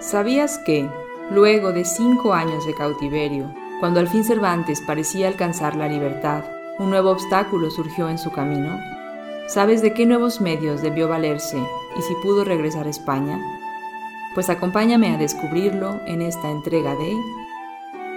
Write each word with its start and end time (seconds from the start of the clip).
¿Sabías 0.00 0.58
que, 0.58 0.90
luego 1.30 1.72
de 1.72 1.84
cinco 1.84 2.34
años 2.34 2.66
de 2.66 2.74
cautiverio, 2.74 3.54
cuando 3.78 4.00
al 4.00 4.08
fin 4.08 4.24
Cervantes 4.24 4.80
parecía 4.80 5.28
alcanzar 5.28 5.76
la 5.76 5.88
libertad, 5.88 6.44
un 6.78 6.90
nuevo 6.90 7.10
obstáculo 7.10 7.70
surgió 7.70 8.08
en 8.08 8.18
su 8.18 8.30
camino? 8.32 8.78
¿Sabes 9.46 9.80
de 9.80 9.94
qué 9.94 10.04
nuevos 10.04 10.40
medios 10.40 10.82
debió 10.82 11.08
valerse 11.08 11.58
y 11.96 12.02
si 12.02 12.14
pudo 12.16 12.44
regresar 12.44 12.86
a 12.86 12.90
España? 12.90 13.40
Pues 14.34 14.50
acompáñame 14.50 15.14
a 15.14 15.18
descubrirlo 15.18 16.00
en 16.06 16.22
esta 16.22 16.50
entrega 16.50 16.96
de 16.96 17.14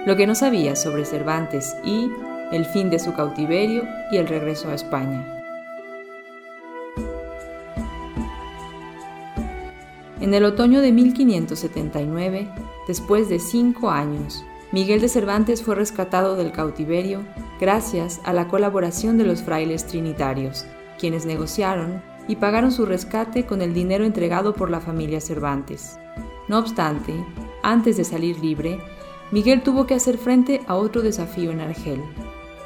Lo 0.06 0.16
que 0.16 0.26
no 0.26 0.34
sabías 0.34 0.82
sobre 0.82 1.04
Cervantes 1.04 1.76
y 1.84 2.10
el 2.52 2.64
fin 2.64 2.90
de 2.90 2.98
su 2.98 3.14
cautiverio 3.14 3.84
y 4.10 4.16
el 4.16 4.26
regreso 4.26 4.70
a 4.70 4.74
España. 4.74 5.35
En 10.18 10.32
el 10.32 10.44
otoño 10.46 10.80
de 10.80 10.92
1579, 10.92 12.48
después 12.88 13.28
de 13.28 13.38
cinco 13.38 13.90
años, 13.90 14.46
Miguel 14.72 15.02
de 15.02 15.08
Cervantes 15.08 15.62
fue 15.62 15.74
rescatado 15.74 16.36
del 16.36 16.52
cautiverio 16.52 17.20
gracias 17.60 18.20
a 18.24 18.32
la 18.32 18.48
colaboración 18.48 19.18
de 19.18 19.24
los 19.24 19.42
frailes 19.42 19.86
trinitarios, 19.86 20.64
quienes 20.98 21.26
negociaron 21.26 22.02
y 22.28 22.36
pagaron 22.36 22.72
su 22.72 22.86
rescate 22.86 23.44
con 23.44 23.60
el 23.60 23.74
dinero 23.74 24.04
entregado 24.04 24.54
por 24.54 24.70
la 24.70 24.80
familia 24.80 25.20
Cervantes. 25.20 25.98
No 26.48 26.58
obstante, 26.58 27.12
antes 27.62 27.98
de 27.98 28.04
salir 28.04 28.40
libre, 28.40 28.80
Miguel 29.30 29.62
tuvo 29.62 29.86
que 29.86 29.94
hacer 29.94 30.16
frente 30.16 30.62
a 30.66 30.76
otro 30.76 31.02
desafío 31.02 31.50
en 31.50 31.60
Argel, 31.60 32.02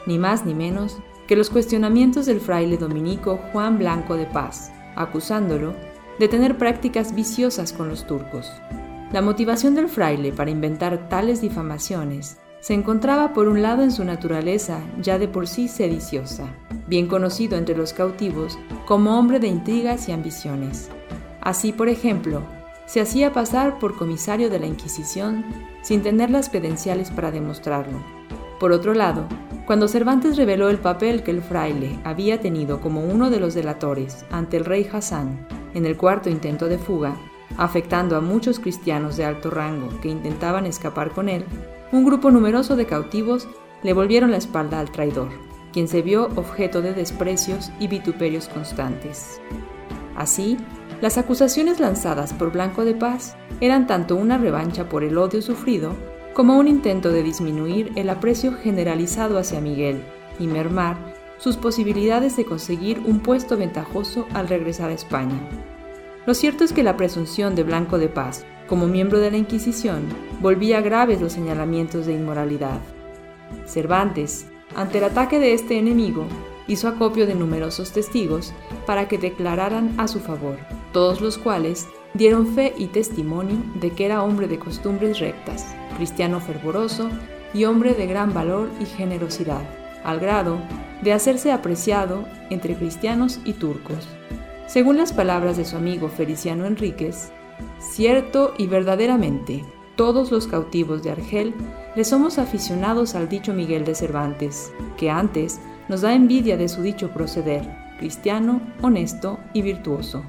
ni 0.06 0.18
más 0.18 0.46
ni 0.46 0.54
menos 0.54 0.98
que 1.26 1.34
los 1.34 1.50
cuestionamientos 1.50 2.26
del 2.26 2.40
fraile 2.40 2.76
dominico 2.76 3.40
Juan 3.52 3.76
Blanco 3.76 4.16
de 4.16 4.26
Paz, 4.26 4.70
acusándolo 4.94 5.74
de 6.20 6.28
tener 6.28 6.58
prácticas 6.58 7.14
viciosas 7.14 7.72
con 7.72 7.88
los 7.88 8.06
turcos. 8.06 8.52
La 9.10 9.22
motivación 9.22 9.74
del 9.74 9.88
fraile 9.88 10.32
para 10.32 10.50
inventar 10.50 11.08
tales 11.08 11.40
difamaciones 11.40 12.36
se 12.60 12.74
encontraba 12.74 13.32
por 13.32 13.48
un 13.48 13.62
lado 13.62 13.82
en 13.82 13.90
su 13.90 14.04
naturaleza 14.04 14.82
ya 15.00 15.18
de 15.18 15.28
por 15.28 15.48
sí 15.48 15.66
sediciosa, 15.66 16.46
bien 16.86 17.06
conocido 17.06 17.56
entre 17.56 17.74
los 17.74 17.94
cautivos 17.94 18.58
como 18.84 19.18
hombre 19.18 19.40
de 19.40 19.48
intrigas 19.48 20.10
y 20.10 20.12
ambiciones. 20.12 20.90
Así, 21.40 21.72
por 21.72 21.88
ejemplo, 21.88 22.42
se 22.84 23.00
hacía 23.00 23.32
pasar 23.32 23.78
por 23.78 23.96
comisario 23.96 24.50
de 24.50 24.58
la 24.58 24.66
Inquisición 24.66 25.42
sin 25.80 26.02
tener 26.02 26.28
las 26.28 26.50
credenciales 26.50 27.10
para 27.10 27.30
demostrarlo. 27.30 27.98
Por 28.58 28.72
otro 28.72 28.92
lado, 28.92 29.24
cuando 29.64 29.88
Cervantes 29.88 30.36
reveló 30.36 30.68
el 30.68 30.80
papel 30.80 31.22
que 31.22 31.30
el 31.30 31.40
fraile 31.40 31.98
había 32.04 32.42
tenido 32.42 32.82
como 32.82 33.02
uno 33.02 33.30
de 33.30 33.40
los 33.40 33.54
delatores 33.54 34.26
ante 34.30 34.58
el 34.58 34.66
rey 34.66 34.86
Hassan 34.92 35.59
en 35.74 35.86
el 35.86 35.96
cuarto 35.96 36.30
intento 36.30 36.68
de 36.68 36.78
fuga, 36.78 37.16
afectando 37.56 38.16
a 38.16 38.20
muchos 38.20 38.58
cristianos 38.58 39.16
de 39.16 39.24
alto 39.24 39.50
rango 39.50 39.88
que 40.00 40.08
intentaban 40.08 40.66
escapar 40.66 41.10
con 41.10 41.28
él, 41.28 41.44
un 41.92 42.04
grupo 42.04 42.30
numeroso 42.30 42.76
de 42.76 42.86
cautivos 42.86 43.48
le 43.82 43.92
volvieron 43.92 44.30
la 44.30 44.36
espalda 44.36 44.80
al 44.80 44.90
traidor, 44.90 45.28
quien 45.72 45.88
se 45.88 46.02
vio 46.02 46.28
objeto 46.36 46.82
de 46.82 46.92
desprecios 46.92 47.70
y 47.80 47.88
vituperios 47.88 48.48
constantes. 48.48 49.40
Así, 50.16 50.56
las 51.00 51.16
acusaciones 51.18 51.80
lanzadas 51.80 52.32
por 52.32 52.52
Blanco 52.52 52.84
de 52.84 52.94
Paz 52.94 53.36
eran 53.60 53.86
tanto 53.86 54.16
una 54.16 54.38
revancha 54.38 54.88
por 54.88 55.02
el 55.02 55.16
odio 55.16 55.40
sufrido 55.40 55.94
como 56.34 56.58
un 56.58 56.68
intento 56.68 57.10
de 57.10 57.22
disminuir 57.22 57.92
el 57.96 58.10
aprecio 58.10 58.52
generalizado 58.52 59.38
hacia 59.38 59.60
Miguel 59.60 60.02
y 60.38 60.46
mermar 60.46 61.19
sus 61.40 61.56
posibilidades 61.56 62.36
de 62.36 62.44
conseguir 62.44 63.02
un 63.04 63.18
puesto 63.18 63.56
ventajoso 63.56 64.28
al 64.34 64.46
regresar 64.46 64.90
a 64.90 64.94
España. 64.94 65.40
Lo 66.26 66.34
cierto 66.34 66.62
es 66.62 66.72
que 66.72 66.84
la 66.84 66.96
presunción 66.96 67.56
de 67.56 67.64
Blanco 67.64 67.98
de 67.98 68.08
Paz 68.08 68.44
como 68.70 68.86
miembro 68.86 69.18
de 69.18 69.32
la 69.32 69.36
Inquisición, 69.36 70.04
volvía 70.40 70.80
graves 70.80 71.20
los 71.20 71.32
señalamientos 71.32 72.06
de 72.06 72.12
inmoralidad. 72.12 72.78
Cervantes, 73.66 74.46
ante 74.76 74.98
el 74.98 75.04
ataque 75.04 75.40
de 75.40 75.54
este 75.54 75.76
enemigo, 75.76 76.24
hizo 76.68 76.86
acopio 76.86 77.26
de 77.26 77.34
numerosos 77.34 77.90
testigos 77.90 78.52
para 78.86 79.08
que 79.08 79.18
declararan 79.18 79.92
a 79.98 80.06
su 80.06 80.20
favor, 80.20 80.56
todos 80.92 81.20
los 81.20 81.36
cuales 81.36 81.88
dieron 82.14 82.46
fe 82.54 82.72
y 82.78 82.86
testimonio 82.86 83.56
de 83.74 83.90
que 83.90 84.06
era 84.06 84.22
hombre 84.22 84.46
de 84.46 84.60
costumbres 84.60 85.18
rectas, 85.18 85.74
cristiano 85.96 86.38
fervoroso 86.38 87.10
y 87.52 87.64
hombre 87.64 87.94
de 87.94 88.06
gran 88.06 88.32
valor 88.32 88.70
y 88.80 88.84
generosidad, 88.86 89.79
al 90.04 90.20
grado 90.20 90.58
de 91.02 91.12
hacerse 91.12 91.52
apreciado 91.52 92.24
entre 92.50 92.74
cristianos 92.74 93.40
y 93.44 93.54
turcos. 93.54 94.08
Según 94.66 94.96
las 94.96 95.12
palabras 95.12 95.56
de 95.56 95.64
su 95.64 95.76
amigo 95.76 96.08
Feliciano 96.08 96.66
Enríquez, 96.66 97.32
Cierto 97.78 98.54
y 98.58 98.66
verdaderamente, 98.66 99.64
todos 99.96 100.30
los 100.30 100.46
cautivos 100.46 101.02
de 101.02 101.10
Argel 101.10 101.54
le 101.94 102.04
somos 102.04 102.38
aficionados 102.38 103.14
al 103.14 103.28
dicho 103.28 103.52
Miguel 103.52 103.84
de 103.84 103.94
Cervantes, 103.94 104.72
que 104.96 105.10
antes 105.10 105.60
nos 105.88 106.02
da 106.02 106.14
envidia 106.14 106.56
de 106.56 106.68
su 106.68 106.82
dicho 106.82 107.10
proceder, 107.10 107.68
cristiano, 107.98 108.60
honesto 108.82 109.38
y 109.52 109.62
virtuoso. 109.62 110.22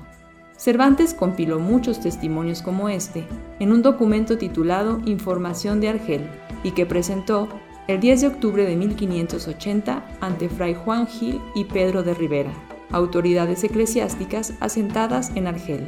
Cervantes 0.57 1.13
compiló 1.13 1.59
muchos 1.59 1.99
testimonios 1.99 2.61
como 2.61 2.89
este 2.89 3.25
en 3.59 3.71
un 3.71 3.81
documento 3.81 4.37
titulado 4.37 5.01
Información 5.05 5.79
de 5.79 5.89
Argel 5.89 6.29
y 6.63 6.71
que 6.71 6.85
presentó 6.85 7.47
el 7.87 7.99
10 7.99 8.21
de 8.21 8.27
octubre 8.27 8.65
de 8.65 8.75
1580 8.75 10.03
ante 10.21 10.49
Fray 10.49 10.75
Juan 10.75 11.07
Gil 11.07 11.41
y 11.55 11.65
Pedro 11.65 12.03
de 12.03 12.13
Rivera, 12.13 12.51
autoridades 12.91 13.63
eclesiásticas 13.63 14.53
asentadas 14.59 15.31
en 15.35 15.47
Argel. 15.47 15.87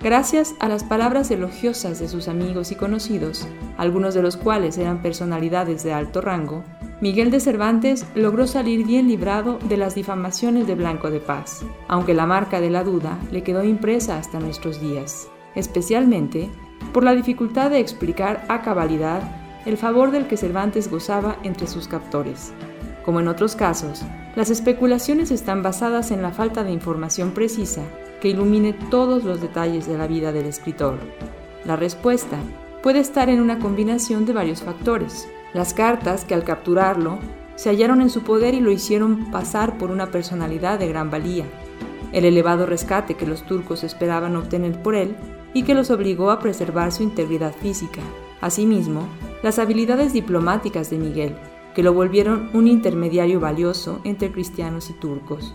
Gracias 0.00 0.54
a 0.58 0.68
las 0.68 0.82
palabras 0.82 1.30
elogiosas 1.30 2.00
de 2.00 2.08
sus 2.08 2.26
amigos 2.26 2.72
y 2.72 2.74
conocidos, 2.74 3.46
algunos 3.78 4.14
de 4.14 4.22
los 4.22 4.36
cuales 4.36 4.76
eran 4.76 5.00
personalidades 5.00 5.84
de 5.84 5.92
alto 5.92 6.20
rango, 6.20 6.64
Miguel 7.00 7.32
de 7.32 7.40
Cervantes 7.40 8.06
logró 8.14 8.46
salir 8.46 8.86
bien 8.86 9.08
librado 9.08 9.58
de 9.68 9.76
las 9.76 9.96
difamaciones 9.96 10.68
de 10.68 10.76
Blanco 10.76 11.10
de 11.10 11.18
Paz, 11.18 11.64
aunque 11.88 12.14
la 12.14 12.26
marca 12.26 12.60
de 12.60 12.70
la 12.70 12.84
duda 12.84 13.18
le 13.32 13.42
quedó 13.42 13.64
impresa 13.64 14.18
hasta 14.18 14.38
nuestros 14.38 14.80
días, 14.80 15.28
especialmente 15.56 16.48
por 16.92 17.02
la 17.02 17.14
dificultad 17.14 17.70
de 17.70 17.80
explicar 17.80 18.44
a 18.48 18.62
cabalidad 18.62 19.41
el 19.64 19.76
favor 19.76 20.10
del 20.10 20.26
que 20.26 20.36
Cervantes 20.36 20.90
gozaba 20.90 21.36
entre 21.42 21.66
sus 21.66 21.88
captores. 21.88 22.52
Como 23.04 23.20
en 23.20 23.28
otros 23.28 23.56
casos, 23.56 24.02
las 24.36 24.50
especulaciones 24.50 25.30
están 25.30 25.62
basadas 25.62 26.10
en 26.10 26.22
la 26.22 26.30
falta 26.30 26.64
de 26.64 26.72
información 26.72 27.32
precisa 27.32 27.82
que 28.20 28.28
ilumine 28.28 28.72
todos 28.72 29.24
los 29.24 29.40
detalles 29.40 29.86
de 29.86 29.98
la 29.98 30.06
vida 30.06 30.32
del 30.32 30.46
escritor. 30.46 30.98
La 31.64 31.76
respuesta 31.76 32.38
puede 32.82 33.00
estar 33.00 33.28
en 33.28 33.40
una 33.40 33.58
combinación 33.58 34.24
de 34.24 34.32
varios 34.32 34.62
factores. 34.62 35.28
Las 35.52 35.74
cartas 35.74 36.24
que 36.24 36.34
al 36.34 36.44
capturarlo 36.44 37.18
se 37.56 37.68
hallaron 37.68 38.00
en 38.00 38.10
su 38.10 38.22
poder 38.22 38.54
y 38.54 38.60
lo 38.60 38.70
hicieron 38.70 39.30
pasar 39.30 39.78
por 39.78 39.90
una 39.90 40.10
personalidad 40.10 40.78
de 40.78 40.88
gran 40.88 41.10
valía. 41.10 41.44
El 42.12 42.24
elevado 42.24 42.66
rescate 42.66 43.14
que 43.14 43.26
los 43.26 43.42
turcos 43.42 43.84
esperaban 43.84 44.36
obtener 44.36 44.80
por 44.82 44.94
él 44.94 45.16
y 45.54 45.64
que 45.64 45.74
los 45.74 45.90
obligó 45.90 46.30
a 46.30 46.38
preservar 46.38 46.92
su 46.92 47.02
integridad 47.02 47.52
física. 47.52 48.00
Asimismo, 48.40 49.08
las 49.42 49.58
habilidades 49.58 50.12
diplomáticas 50.12 50.90
de 50.90 50.98
Miguel, 50.98 51.36
que 51.74 51.82
lo 51.82 51.92
volvieron 51.92 52.50
un 52.52 52.66
intermediario 52.66 53.40
valioso 53.40 54.00
entre 54.04 54.30
cristianos 54.30 54.90
y 54.90 54.92
turcos 54.94 55.54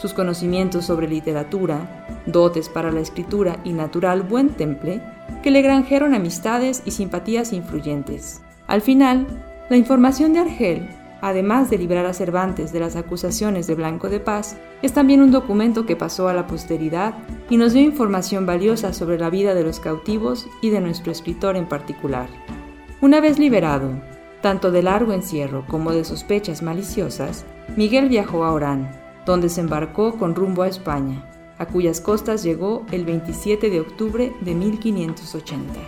sus 0.00 0.14
conocimientos 0.14 0.86
sobre 0.86 1.06
literatura, 1.06 2.06
dotes 2.24 2.70
para 2.70 2.90
la 2.90 3.00
escritura 3.00 3.60
y 3.64 3.74
natural 3.74 4.22
buen 4.22 4.48
temple, 4.48 5.02
que 5.42 5.50
le 5.50 5.60
granjeron 5.60 6.14
amistades 6.14 6.82
y 6.86 6.92
simpatías 6.92 7.52
influyentes. 7.52 8.40
Al 8.66 8.80
final, 8.80 9.26
la 9.68 9.76
información 9.76 10.32
de 10.32 10.38
Argel, 10.38 10.88
además 11.20 11.68
de 11.68 11.76
librar 11.76 12.06
a 12.06 12.14
Cervantes 12.14 12.72
de 12.72 12.80
las 12.80 12.96
acusaciones 12.96 13.66
de 13.66 13.74
Blanco 13.74 14.08
de 14.08 14.20
Paz, 14.20 14.56
es 14.80 14.94
también 14.94 15.20
un 15.20 15.32
documento 15.32 15.84
que 15.84 15.96
pasó 15.96 16.28
a 16.28 16.34
la 16.34 16.46
posteridad 16.46 17.14
y 17.50 17.58
nos 17.58 17.74
dio 17.74 17.82
información 17.82 18.46
valiosa 18.46 18.94
sobre 18.94 19.18
la 19.18 19.28
vida 19.28 19.54
de 19.54 19.64
los 19.64 19.80
cautivos 19.80 20.48
y 20.62 20.70
de 20.70 20.80
nuestro 20.80 21.12
escritor 21.12 21.56
en 21.56 21.68
particular. 21.68 22.28
Una 23.02 23.22
vez 23.22 23.38
liberado, 23.38 23.92
tanto 24.42 24.70
de 24.70 24.82
largo 24.82 25.14
encierro 25.14 25.64
como 25.66 25.92
de 25.92 26.04
sospechas 26.04 26.60
maliciosas, 26.60 27.46
Miguel 27.74 28.10
viajó 28.10 28.44
a 28.44 28.52
Orán, 28.52 28.90
donde 29.24 29.48
se 29.48 29.62
embarcó 29.62 30.18
con 30.18 30.34
rumbo 30.34 30.64
a 30.64 30.68
España, 30.68 31.24
a 31.56 31.64
cuyas 31.64 32.02
costas 32.02 32.42
llegó 32.42 32.84
el 32.92 33.06
27 33.06 33.70
de 33.70 33.80
octubre 33.80 34.34
de 34.42 34.54
1580. 34.54 35.80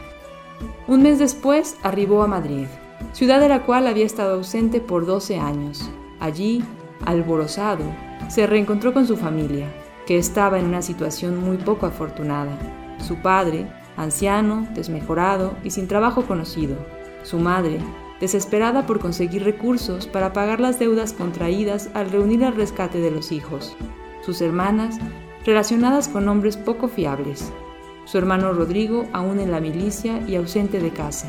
Un 0.86 1.02
mes 1.02 1.18
después 1.18 1.76
arribó 1.82 2.22
a 2.22 2.28
Madrid, 2.28 2.66
ciudad 3.12 3.40
de 3.40 3.50
la 3.50 3.66
cual 3.66 3.88
había 3.88 4.06
estado 4.06 4.36
ausente 4.36 4.80
por 4.80 5.04
12 5.04 5.38
años. 5.38 5.90
Allí, 6.18 6.64
alborozado, 7.04 7.84
se 8.30 8.46
reencontró 8.46 8.94
con 8.94 9.06
su 9.06 9.18
familia, 9.18 9.66
que 10.06 10.16
estaba 10.16 10.58
en 10.58 10.64
una 10.64 10.80
situación 10.80 11.44
muy 11.44 11.58
poco 11.58 11.84
afortunada. 11.84 12.56
Su 13.06 13.16
padre, 13.16 13.70
anciano, 13.98 14.66
desmejorado 14.74 15.58
y 15.62 15.72
sin 15.72 15.88
trabajo 15.88 16.22
conocido. 16.22 17.01
Su 17.22 17.38
madre, 17.38 17.78
desesperada 18.20 18.86
por 18.86 19.00
conseguir 19.00 19.44
recursos 19.44 20.06
para 20.06 20.32
pagar 20.32 20.60
las 20.60 20.78
deudas 20.78 21.12
contraídas 21.12 21.90
al 21.94 22.10
reunir 22.10 22.42
el 22.42 22.54
rescate 22.54 22.98
de 22.98 23.10
los 23.10 23.32
hijos. 23.32 23.76
Sus 24.20 24.40
hermanas, 24.40 24.98
relacionadas 25.44 26.08
con 26.08 26.28
hombres 26.28 26.56
poco 26.56 26.88
fiables. 26.88 27.52
Su 28.04 28.18
hermano 28.18 28.52
Rodrigo 28.52 29.06
aún 29.12 29.40
en 29.40 29.50
la 29.50 29.60
milicia 29.60 30.20
y 30.28 30.36
ausente 30.36 30.80
de 30.80 30.90
casa. 30.90 31.28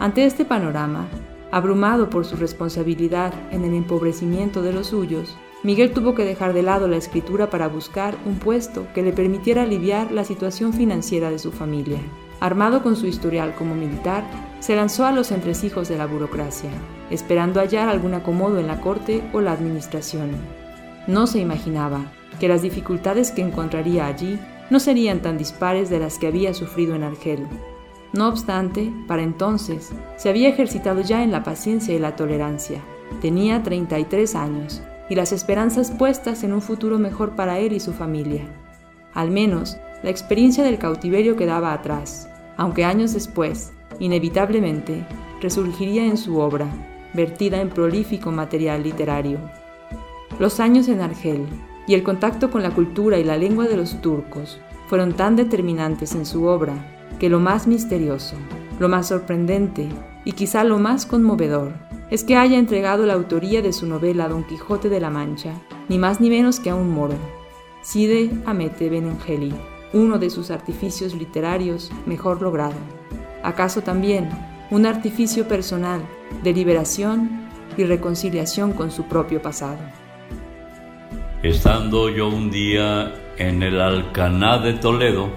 Ante 0.00 0.24
este 0.24 0.44
panorama, 0.44 1.06
abrumado 1.52 2.10
por 2.10 2.24
su 2.24 2.36
responsabilidad 2.36 3.32
en 3.52 3.64
el 3.64 3.74
empobrecimiento 3.74 4.62
de 4.62 4.72
los 4.72 4.88
suyos, 4.88 5.36
Miguel 5.62 5.92
tuvo 5.92 6.14
que 6.14 6.24
dejar 6.24 6.52
de 6.52 6.62
lado 6.62 6.88
la 6.88 6.96
escritura 6.96 7.48
para 7.48 7.68
buscar 7.68 8.16
un 8.26 8.34
puesto 8.34 8.86
que 8.92 9.02
le 9.02 9.12
permitiera 9.12 9.62
aliviar 9.62 10.12
la 10.12 10.24
situación 10.24 10.72
financiera 10.72 11.30
de 11.30 11.38
su 11.38 11.52
familia. 11.52 12.00
Armado 12.44 12.82
con 12.82 12.94
su 12.94 13.06
historial 13.06 13.54
como 13.54 13.74
militar, 13.74 14.22
se 14.60 14.76
lanzó 14.76 15.06
a 15.06 15.12
los 15.12 15.32
entresijos 15.32 15.88
de 15.88 15.96
la 15.96 16.04
burocracia, 16.04 16.68
esperando 17.08 17.58
hallar 17.58 17.88
algún 17.88 18.12
acomodo 18.12 18.58
en 18.58 18.66
la 18.66 18.82
corte 18.82 19.22
o 19.32 19.40
la 19.40 19.52
administración. 19.52 20.32
No 21.06 21.26
se 21.26 21.38
imaginaba 21.38 22.04
que 22.38 22.48
las 22.48 22.60
dificultades 22.60 23.30
que 23.30 23.40
encontraría 23.40 24.06
allí 24.06 24.38
no 24.68 24.78
serían 24.78 25.20
tan 25.20 25.38
dispares 25.38 25.88
de 25.88 26.00
las 26.00 26.18
que 26.18 26.26
había 26.26 26.52
sufrido 26.52 26.94
en 26.94 27.04
Argel. 27.04 27.46
No 28.12 28.28
obstante, 28.28 28.92
para 29.08 29.22
entonces, 29.22 29.92
se 30.18 30.28
había 30.28 30.50
ejercitado 30.50 31.00
ya 31.00 31.22
en 31.22 31.32
la 31.32 31.44
paciencia 31.44 31.94
y 31.94 31.98
la 31.98 32.14
tolerancia. 32.14 32.82
Tenía 33.22 33.62
33 33.62 34.34
años 34.34 34.82
y 35.08 35.14
las 35.14 35.32
esperanzas 35.32 35.90
puestas 35.90 36.44
en 36.44 36.52
un 36.52 36.60
futuro 36.60 36.98
mejor 36.98 37.36
para 37.36 37.58
él 37.58 37.72
y 37.72 37.80
su 37.80 37.94
familia. 37.94 38.44
Al 39.14 39.30
menos, 39.30 39.78
la 40.02 40.10
experiencia 40.10 40.62
del 40.62 40.76
cautiverio 40.76 41.36
quedaba 41.36 41.72
atrás, 41.72 42.28
aunque 42.56 42.84
años 42.84 43.12
después, 43.14 43.72
inevitablemente, 43.98 45.04
resurgiría 45.40 46.04
en 46.06 46.16
su 46.16 46.38
obra, 46.38 46.66
vertida 47.12 47.60
en 47.60 47.70
prolífico 47.70 48.30
material 48.32 48.82
literario. 48.82 49.38
Los 50.38 50.60
años 50.60 50.88
en 50.88 51.00
Argel 51.00 51.46
y 51.86 51.94
el 51.94 52.02
contacto 52.02 52.50
con 52.50 52.62
la 52.62 52.70
cultura 52.70 53.18
y 53.18 53.24
la 53.24 53.36
lengua 53.36 53.66
de 53.66 53.76
los 53.76 54.00
turcos 54.00 54.60
fueron 54.88 55.14
tan 55.14 55.36
determinantes 55.36 56.14
en 56.14 56.26
su 56.26 56.44
obra 56.44 56.74
que 57.18 57.28
lo 57.28 57.40
más 57.40 57.66
misterioso, 57.66 58.36
lo 58.78 58.88
más 58.88 59.08
sorprendente 59.08 59.88
y 60.24 60.32
quizá 60.32 60.64
lo 60.64 60.78
más 60.78 61.06
conmovedor 61.06 61.72
es 62.10 62.24
que 62.24 62.36
haya 62.36 62.58
entregado 62.58 63.06
la 63.06 63.14
autoría 63.14 63.62
de 63.62 63.72
su 63.72 63.86
novela 63.86 64.28
Don 64.28 64.44
Quijote 64.44 64.88
de 64.88 65.00
la 65.00 65.10
Mancha, 65.10 65.52
ni 65.88 65.98
más 65.98 66.20
ni 66.20 66.30
menos 66.30 66.60
que 66.60 66.70
a 66.70 66.74
un 66.74 66.90
moro, 66.90 67.14
Side 67.82 68.30
Amete 68.46 68.88
Benengeli, 68.88 69.54
uno 69.94 70.18
de 70.18 70.28
sus 70.28 70.50
artificios 70.50 71.14
literarios 71.14 71.90
mejor 72.04 72.42
logrado. 72.42 72.74
¿Acaso 73.42 73.80
también 73.80 74.28
un 74.70 74.86
artificio 74.86 75.46
personal 75.46 76.02
de 76.42 76.52
liberación 76.52 77.48
y 77.76 77.84
reconciliación 77.84 78.72
con 78.72 78.90
su 78.90 79.04
propio 79.04 79.40
pasado? 79.40 79.78
Estando 81.44 82.08
yo 82.08 82.28
un 82.28 82.50
día 82.50 83.14
en 83.38 83.62
el 83.62 83.80
Alcaná 83.80 84.58
de 84.58 84.72
Toledo, 84.72 85.28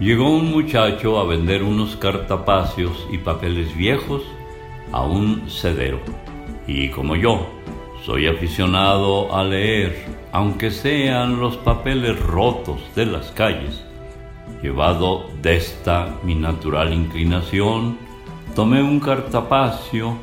llegó 0.00 0.30
un 0.30 0.50
muchacho 0.50 1.20
a 1.20 1.24
vender 1.24 1.62
unos 1.62 1.96
cartapacios 1.96 3.06
y 3.12 3.18
papeles 3.18 3.76
viejos 3.76 4.22
a 4.90 5.02
un 5.02 5.48
cedero. 5.48 6.00
Y 6.66 6.88
como 6.88 7.14
yo 7.14 7.46
soy 8.04 8.26
aficionado 8.26 9.36
a 9.36 9.44
leer, 9.44 10.04
aunque 10.32 10.72
sean 10.72 11.38
los 11.38 11.56
papeles 11.58 12.18
rotos 12.18 12.80
de 12.96 13.06
las 13.06 13.30
calles, 13.32 13.84
llevado 14.62 15.30
de 15.42 15.56
esta 15.56 16.16
mi 16.22 16.34
natural 16.34 16.92
inclinación, 16.92 17.98
tomé 18.54 18.82
un 18.82 19.00
cartapacio 19.00 20.16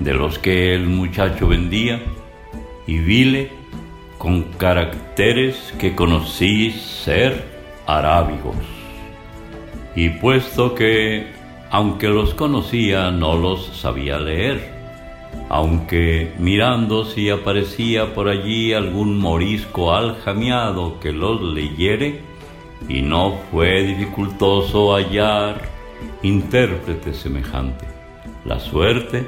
de 0.00 0.14
los 0.14 0.38
que 0.38 0.74
el 0.74 0.86
muchacho 0.86 1.48
vendía 1.48 2.00
y 2.86 2.98
vile 2.98 3.50
con 4.18 4.42
caracteres 4.42 5.74
que 5.78 5.94
conocí 5.94 6.70
ser 6.72 7.44
arábigos. 7.86 8.56
Y 9.94 10.10
puesto 10.10 10.74
que, 10.74 11.32
aunque 11.70 12.08
los 12.08 12.34
conocía, 12.34 13.10
no 13.10 13.36
los 13.36 13.66
sabía 13.78 14.18
leer, 14.18 14.74
aunque 15.48 16.32
mirando 16.38 17.04
si 17.04 17.30
aparecía 17.30 18.14
por 18.14 18.28
allí 18.28 18.72
algún 18.72 19.18
morisco 19.18 19.94
aljamiado 19.94 21.00
que 21.00 21.12
los 21.12 21.40
leyere, 21.40 22.20
y 22.88 23.02
no 23.02 23.38
fue 23.50 23.82
dificultoso 23.82 24.94
hallar 24.94 25.62
intérprete 26.22 27.14
semejante. 27.14 27.86
La 28.44 28.60
suerte 28.60 29.26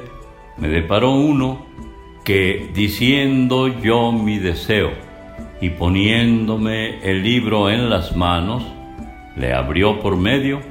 me 0.57 0.69
deparó 0.69 1.11
uno 1.11 1.65
que, 2.23 2.69
diciendo 2.73 3.67
yo 3.81 4.11
mi 4.11 4.37
deseo 4.39 4.91
y 5.61 5.69
poniéndome 5.69 6.99
el 7.03 7.23
libro 7.23 7.69
en 7.69 7.89
las 7.89 8.15
manos, 8.15 8.63
le 9.35 9.53
abrió 9.53 9.99
por 9.99 10.15
medio 10.15 10.61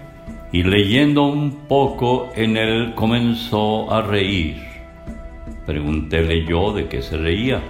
y 0.52 0.62
leyendo 0.62 1.24
un 1.24 1.66
poco 1.68 2.30
en 2.34 2.56
él 2.56 2.94
comenzó 2.94 3.92
a 3.92 4.02
reír. 4.02 4.56
Preguntéle 5.66 6.46
yo 6.46 6.72
de 6.72 6.88
qué 6.88 7.02
se 7.02 7.16
reía 7.18 7.60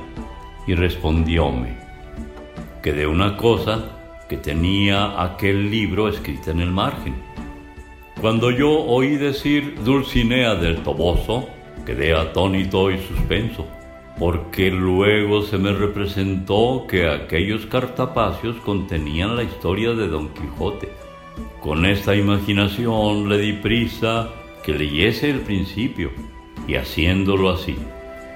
y 0.67 0.75
respondióme 0.75 1.77
que 2.83 2.93
de 2.93 3.07
una 3.07 3.37
cosa 3.37 3.98
que 4.29 4.37
tenía 4.37 5.23
aquel 5.23 5.71
libro 5.71 6.09
escrita 6.09 6.51
en 6.51 6.61
el 6.61 6.71
margen. 6.71 7.15
Cuando 8.21 8.51
yo 8.51 8.71
oí 8.71 9.17
decir 9.17 9.77
Dulcinea 9.85 10.55
del 10.57 10.83
Toboso, 10.83 11.49
quedé 11.87 12.15
atónito 12.15 12.91
y 12.91 12.99
suspenso, 12.99 13.67
porque 14.19 14.71
luego 14.71 15.43
se 15.43 15.57
me 15.57 15.73
representó 15.73 16.87
que 16.89 17.09
aquellos 17.09 17.67
cartapacios 17.67 18.57
contenían 18.57 19.37
la 19.37 19.45
historia 19.45 19.93
de 19.93 20.09
Don 20.09 20.29
Quijote. 20.31 20.89
Con 21.61 21.87
esta 21.87 22.17
imaginación 22.17 23.29
le 23.29 23.39
di 23.39 23.53
prisa 23.53 24.29
que 24.65 24.75
leyese 24.75 25.31
el 25.31 25.41
principio, 25.41 26.11
y 26.67 26.75
haciéndolo 26.75 27.51
así, 27.51 27.77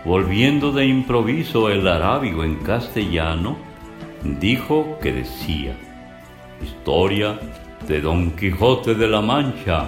volviendo 0.04 0.72
de 0.72 0.86
improviso 0.86 1.68
el 1.68 1.86
arábigo 1.88 2.44
en 2.44 2.56
castellano, 2.56 3.56
dijo 4.24 4.98
que 5.00 5.12
decía, 5.12 5.76
Historia 6.62 7.38
de 7.88 8.00
Don 8.00 8.30
Quijote 8.32 8.94
de 8.94 9.08
la 9.08 9.20
Mancha, 9.20 9.86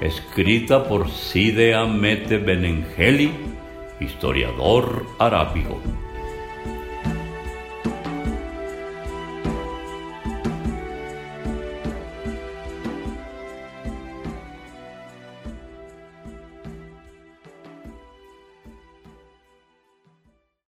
escrita 0.00 0.84
por 0.84 1.08
Cide 1.08 1.74
Amete 1.74 2.38
Benengeli, 2.38 3.30
historiador 4.00 5.06
arábigo. 5.18 5.80